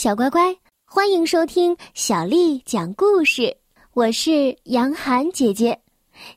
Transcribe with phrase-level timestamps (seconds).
[0.00, 0.56] 小乖乖，
[0.86, 3.54] 欢迎收听小丽讲故事。
[3.92, 5.78] 我是杨涵姐姐。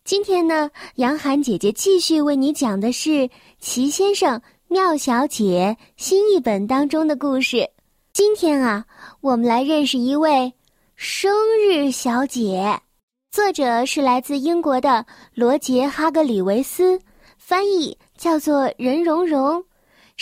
[0.04, 3.10] 今天呢，杨涵姐姐继续为你讲的是
[3.60, 7.70] 《齐先生妙小姐》新译本当中的故事。
[8.12, 8.84] 今天啊，
[9.22, 10.52] 我们来认识一位
[10.98, 11.34] 生
[11.66, 12.82] 日小姐。
[13.32, 17.00] 作者是来自英国的罗杰·哈格里维斯，
[17.38, 19.64] 翻译叫做任蓉蓉。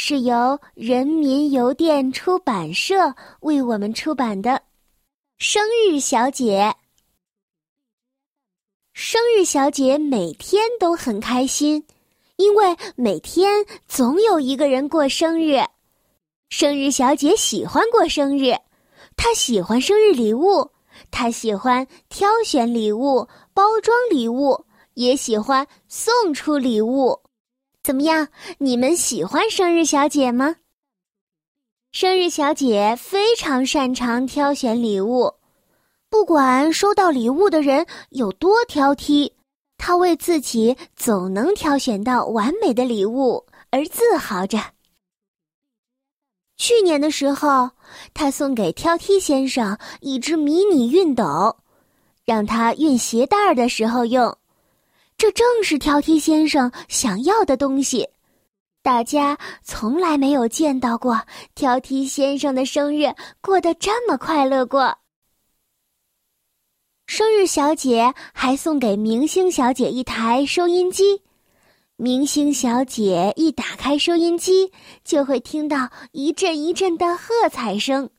[0.03, 4.49] 是由人民邮电出版社为我们出版的
[5.37, 6.73] 《生日小姐》。
[8.93, 11.85] 生日小姐每天都很开心，
[12.37, 15.59] 因为每天总有一个人过生日。
[16.49, 18.55] 生日小姐喜欢过生日，
[19.15, 20.71] 她喜欢生日礼物，
[21.11, 27.20] 她喜欢挑选礼物、包装礼物，也喜欢送出礼物。
[27.83, 28.27] 怎么样？
[28.59, 30.57] 你们喜欢生日小姐吗？
[31.91, 35.33] 生日小姐非常擅长挑选礼物，
[36.07, 39.31] 不管收到礼物的人有多挑剔，
[39.77, 44.59] 她为自己总能挑选到完美的礼物而自豪着。
[46.57, 47.71] 去年的时候，
[48.13, 51.57] 她送给挑剔先生一只迷你熨斗，
[52.25, 54.37] 让他熨鞋带儿的时候用。
[55.21, 58.09] 这正是挑剔先生想要的东西。
[58.81, 61.21] 大家从来没有见到过
[61.53, 64.97] 挑剔先生的生日过得这么快乐过。
[67.05, 71.21] 生日小姐还送给明星小姐一台收音机，
[71.97, 74.71] 明星小姐一打开收音机，
[75.03, 78.09] 就会听到一阵一阵的喝彩声。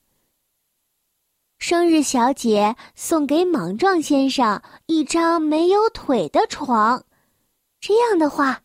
[1.63, 7.05] 生日小姐送给莽撞先生一张没有腿的床，
[7.81, 8.61] 这样的话，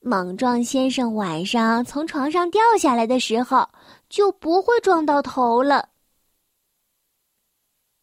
[0.00, 3.68] 莽撞先生晚上从床上掉下来的时候
[4.08, 5.90] 就不会撞到头了。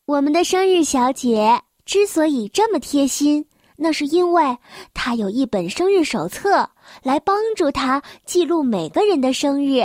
[0.05, 3.45] 我们的生日小姐之所以这么贴心，
[3.75, 4.57] 那是因为
[4.93, 6.69] 她有一本生日手册
[7.03, 9.83] 来帮助她记录每个人的生日。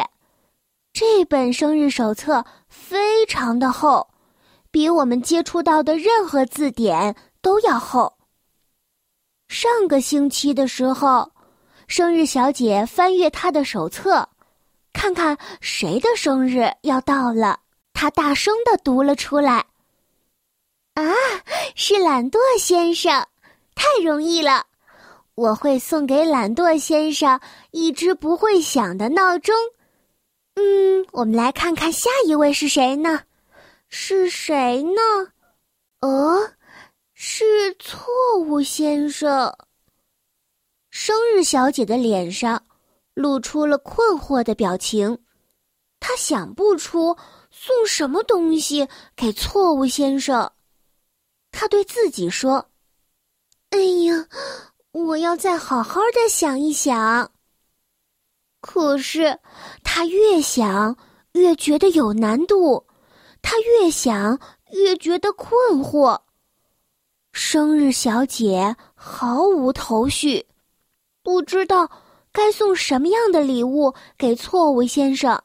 [0.93, 4.07] 这本生日手册非常的厚。
[4.73, 8.13] 比我们接触到的任何字典都要厚。
[9.49, 11.31] 上个星期的时候，
[11.87, 14.27] 生日小姐翻阅她的手册，
[14.95, 17.61] 看看谁的生日要到了，
[17.93, 19.67] 她大声的读了出来
[20.95, 21.13] ：“啊，
[21.77, 23.27] 是懒惰先生，
[23.75, 24.65] 太容易了！
[25.35, 27.39] 我会送给懒惰先生
[27.73, 29.55] 一只不会响的闹钟。”
[30.57, 33.21] 嗯，我们来看看下一位是谁呢？
[33.95, 35.03] 是谁呢？
[36.01, 36.55] 呃，
[37.13, 38.07] 是错
[38.39, 39.55] 误先生。
[40.89, 42.65] 生日小姐的脸上
[43.13, 45.19] 露出了困惑的表情，
[46.01, 47.15] 她想不出
[47.51, 50.51] 送什么东西给错误先生。
[51.51, 52.67] 她对自己说
[53.69, 54.27] ：“哎呀，
[54.93, 57.31] 我要再好好的想一想。”
[58.63, 59.39] 可是，
[59.85, 60.97] 她越想
[61.33, 62.87] 越觉得有难度。
[63.43, 66.19] 他越想越觉得困惑。
[67.33, 70.47] 生日小姐毫无头绪，
[71.23, 71.91] 不知道
[72.31, 75.43] 该送什么样的礼物给错误先生。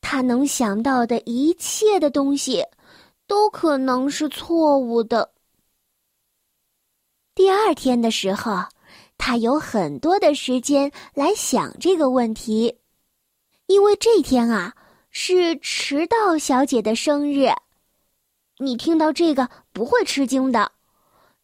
[0.00, 2.64] 他能想到的一切的东西，
[3.26, 5.32] 都可能是错误的。
[7.34, 8.64] 第二天的时候，
[9.16, 12.78] 他有很多的时间来想这个问题，
[13.66, 14.74] 因为这天啊。
[15.14, 17.50] 是迟到小姐的生日，
[18.56, 20.72] 你听到这个不会吃惊的。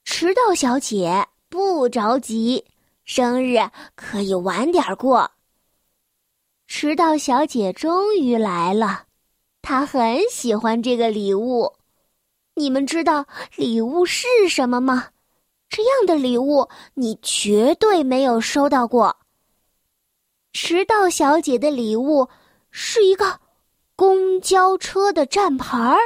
[0.05, 2.65] 迟到小姐不着急，
[3.05, 3.59] 生日
[3.95, 5.31] 可以晚点过。
[6.67, 9.05] 迟到小姐终于来了，
[9.61, 11.75] 她很喜欢这个礼物。
[12.55, 15.11] 你们知道礼物是什么吗？
[15.69, 19.15] 这样的礼物你绝对没有收到过。
[20.55, 22.31] 迟到小姐的礼物
[22.71, 23.39] 是一个。
[23.99, 25.99] 公交车的站牌儿，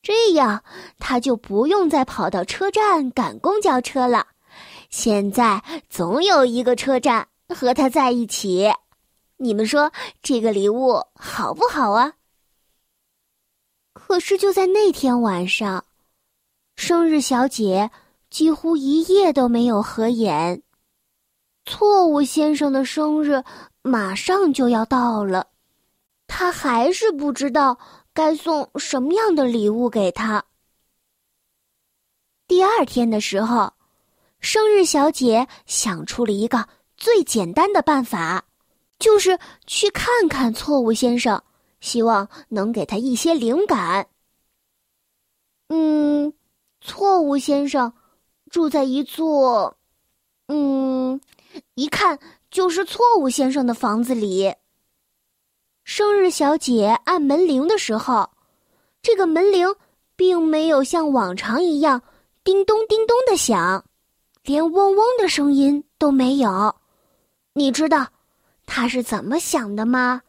[0.00, 0.64] 这样
[0.98, 4.28] 他就不用再跑到车站赶公交车了。
[4.88, 8.72] 现在总有一个车站和他在一起。
[9.36, 9.92] 你们说
[10.22, 12.14] 这个礼物好不好啊？
[13.92, 15.84] 可是就在那天晚上，
[16.76, 17.90] 生日小姐
[18.30, 20.62] 几乎一夜都没有合眼。
[21.66, 23.44] 错误先生的生日
[23.82, 25.48] 马上就要到了。
[26.38, 27.76] 他还是不知道
[28.14, 30.44] 该送什么样的礼物给他。
[32.46, 33.72] 第二天的时候，
[34.38, 38.44] 生日小姐想出了一个最简单的办法，
[39.00, 39.36] 就是
[39.66, 41.42] 去看看错误先生，
[41.80, 44.06] 希望能给他一些灵感。
[45.70, 46.32] 嗯，
[46.80, 47.92] 错误先生
[48.48, 49.76] 住在一座，
[50.46, 51.20] 嗯，
[51.74, 52.16] 一看
[52.48, 54.54] 就是错误先生的房子里。
[55.90, 58.28] 生日小姐按门铃的时候，
[59.00, 59.66] 这个门铃
[60.16, 62.02] 并没有像往常一样
[62.44, 63.82] 叮咚叮咚的响，
[64.42, 66.76] 连嗡嗡的声音都没有。
[67.54, 68.06] 你知道
[68.66, 70.20] 他是怎么想的吗？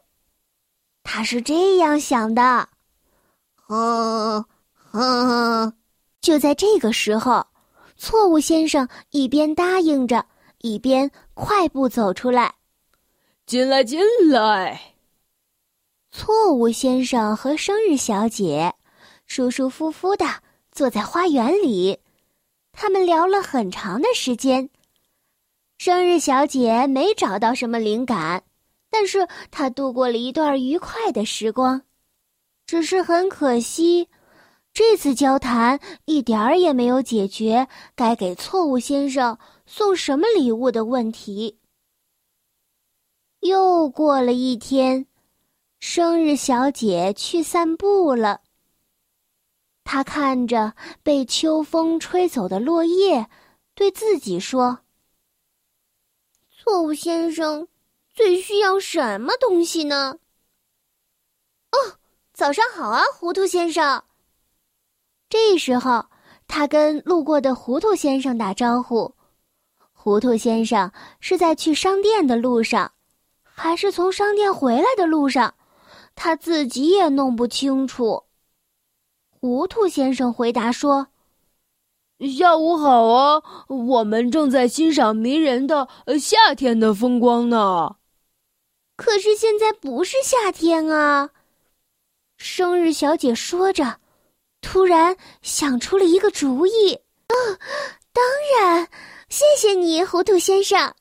[1.04, 2.70] 他是这样想的，
[3.58, 4.46] 哼
[4.92, 5.74] 哼。
[6.22, 7.46] 就在这个时候，
[7.98, 10.26] 错误先生一边答应着，
[10.60, 12.56] 一边快步走出来。
[13.46, 14.96] 进来，进来。
[16.12, 18.74] 错误先生和生日小姐
[19.26, 20.26] 舒舒服服的
[20.72, 22.00] 坐在花园里，
[22.72, 24.70] 他们聊了很长的时间。
[25.78, 28.44] 生日小姐没找到什么灵感。
[28.92, 31.84] 但是她度过了一段愉快的时光，
[32.66, 34.10] 只是很可惜，
[34.74, 41.60] 这次交谈一点儿也没有解决该给错误先生送什么礼物的问题。
[43.42, 45.06] 又过了一天，
[45.80, 48.42] 生日小姐去散步了。
[49.84, 50.74] 她看着
[51.04, 53.30] 被秋风吹走的落叶，
[53.74, 54.80] 对自己说
[56.52, 57.68] ：“错误先生。”
[58.12, 60.18] 最需要什么东西呢？
[61.72, 61.78] 哦，
[62.34, 64.04] 早上好啊，糊涂先生。
[65.30, 66.06] 这时候，
[66.46, 69.16] 他跟路过的糊涂先生打招呼。
[69.94, 70.92] 糊涂先生
[71.22, 72.92] 是在去商店的路上，
[73.42, 75.56] 还是从商店回来的路上？
[76.22, 78.26] 他自己也弄不清楚。
[79.30, 81.08] 糊涂先生回答说
[82.38, 85.88] ：“下午好啊，我们正在欣赏迷人的
[86.20, 87.96] 夏天的风光呢。”
[88.98, 91.30] 可是现在不是夏天啊！
[92.36, 94.02] 生日小姐说着，
[94.60, 96.96] 突然想出了一个主意。
[97.30, 97.36] 哦，
[98.12, 98.22] 当
[98.60, 98.90] 然，
[99.30, 100.94] 谢谢你，糊涂先生。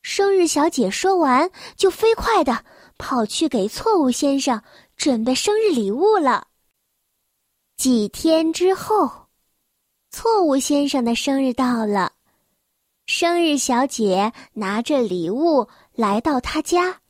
[0.00, 2.64] 生日小姐说完，就飞快的
[2.98, 4.62] 跑去给错误先生
[4.96, 6.48] 准备生日礼物了。
[7.76, 9.28] 几天之后，
[10.10, 12.12] 错误先生的生日到了，
[13.06, 15.68] 生日小姐拿着礼物。
[15.92, 17.00] 来到他家，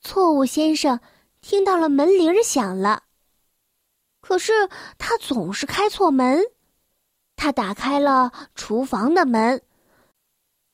[0.00, 0.98] 错误先生
[1.42, 3.02] 听到了门铃响了。
[4.22, 4.52] 可是
[4.96, 6.42] 他总是开错门，
[7.36, 9.62] 他打开了厨房的门、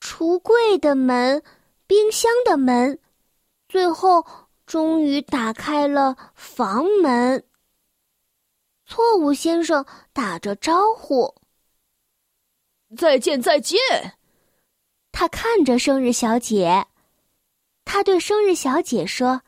[0.01, 1.43] 橱柜的门、
[1.89, 3.01] 冰箱的门，
[3.75, 4.25] 最后
[4.67, 7.44] 终于打开了房门。
[8.87, 11.35] 错误先生打着招呼
[12.97, 13.81] ：“再见，再见。”
[15.11, 16.87] 他看着生日小姐。
[17.85, 19.43] 他对生日小姐说：“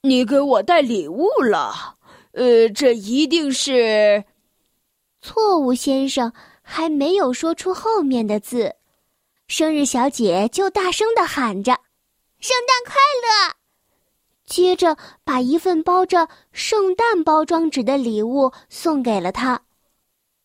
[0.00, 1.98] 你给我带礼物了，
[2.32, 4.24] 呃，这一定是……”
[5.20, 6.32] 错误先生
[6.62, 8.76] 还没有说出后面的字，
[9.48, 11.78] 生日小姐就大声的喊着
[12.40, 13.54] ：“圣诞快乐！”
[14.46, 19.62] 接着把一份包着圣诞包装纸的礼物送给了他。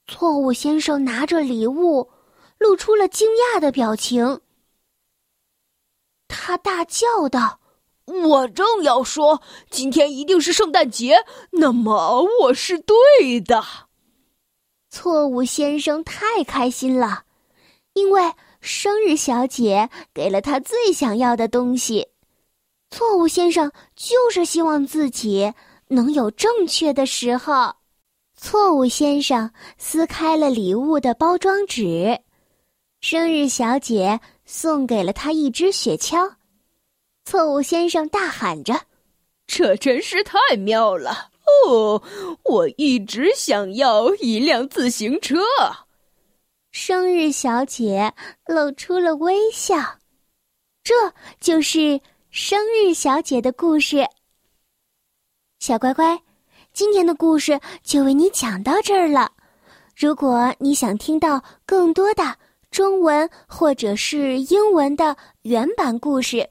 [0.07, 2.11] 错误先生拿着礼物，
[2.57, 4.41] 露出了惊讶的表情。
[6.27, 7.61] 他大叫道
[8.05, 13.63] ：“我正要说，今天一定是圣诞节，那么我是对的。”
[14.91, 17.23] 错误先生太开心了，
[17.93, 22.07] 因为生日小姐给了他最想要的东西。
[22.89, 25.53] 错误先生就是希望自己
[25.89, 27.75] 能有正确的时候。
[28.35, 32.19] 错误先生撕开了礼物的包装纸，
[33.01, 34.19] 生日小姐。
[34.45, 36.33] 送给了他一只雪橇，
[37.23, 38.77] 错误先生大喊着
[39.47, 41.31] ：“这真是太妙了！
[41.65, 42.03] 哦，
[42.43, 45.39] 我一直想要一辆自行车。”
[46.73, 48.11] 生日小姐
[48.47, 49.75] 露出了微笑。
[50.83, 50.93] 这
[51.39, 52.01] 就是
[52.31, 54.03] 生日小姐的故事。
[55.59, 56.19] 小乖乖，
[56.73, 59.31] 今天的故事就为你讲到这儿了。
[59.95, 62.35] 如果你想听到更多的，
[62.71, 66.49] 中文或者是英文的原版故事，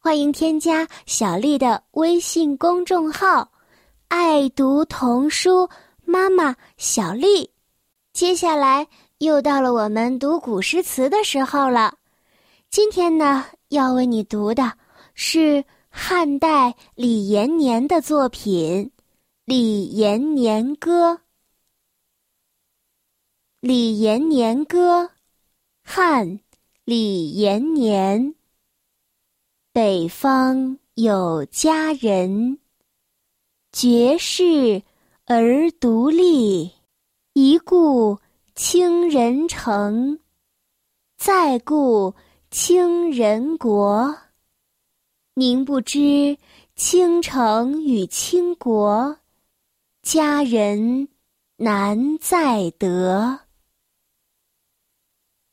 [0.00, 3.48] 欢迎添加小丽的微信公众号
[4.08, 5.68] “爱读童书
[6.04, 7.48] 妈妈小丽”。
[8.12, 8.86] 接下来
[9.24, 11.96] 又到了我们读古诗词的时候了。
[12.70, 14.72] 今天呢，要为你读的
[15.14, 18.84] 是汉代李延年的作品
[19.46, 21.12] 《李延年歌》。
[23.60, 25.04] 《李延年歌》。
[25.82, 26.40] 汉，
[26.84, 28.34] 李延年。
[29.72, 32.58] 北方有佳人，
[33.72, 34.82] 绝世
[35.24, 36.70] 而独立，
[37.32, 38.18] 一顾
[38.54, 40.20] 倾人城。
[41.16, 42.14] 再顾
[42.50, 44.16] 倾人国。
[45.34, 46.38] 宁不知
[46.76, 49.18] 倾城与倾国，
[50.02, 51.08] 佳人
[51.56, 53.40] 难再得。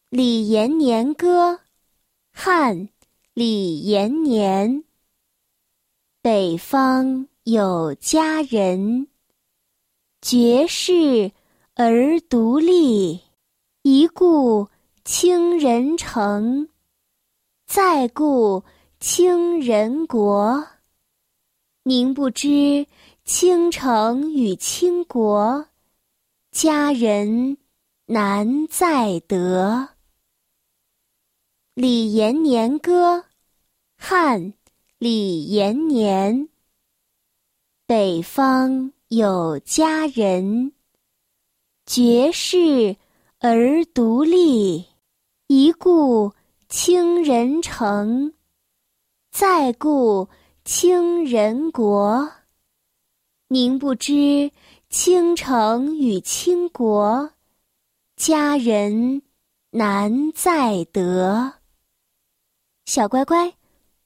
[0.10, 1.62] 李延年歌，
[2.32, 2.90] 汉，
[3.34, 4.84] 李延年。
[6.22, 9.08] 北方有佳人，
[10.22, 11.32] 绝世
[11.82, 13.22] 而独立，
[13.82, 14.70] 一顾
[15.04, 16.70] 倾人城，
[17.66, 18.64] 再顾
[19.00, 20.68] 倾人国。
[21.82, 22.86] 宁不知
[23.26, 25.66] 倾城与倾国，
[26.52, 27.58] 佳人
[28.06, 29.90] 难再得。
[31.74, 33.26] 李延年歌，
[33.98, 34.54] 汉，
[35.00, 36.48] 李延年。
[37.88, 40.74] 北方有佳人，
[41.86, 42.96] 绝世
[43.40, 44.86] 而独立，
[45.48, 46.34] 一顾
[46.70, 48.34] 倾人城，
[49.32, 50.30] 再顾
[50.64, 52.32] 倾人国。
[53.48, 54.52] 宁不知
[54.90, 57.32] 倾城与倾国，
[58.16, 59.24] 佳人
[59.72, 61.56] 难再得。
[62.86, 63.54] 小乖乖，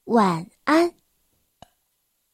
[0.06, 0.95] 晚安。